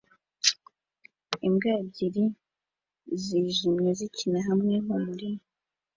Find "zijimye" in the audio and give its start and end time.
3.23-3.89